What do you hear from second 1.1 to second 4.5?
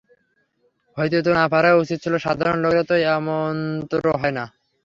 তো না পারাই উচিত ছিল–সাধারণ লোকের তো এমনতরো হয় না।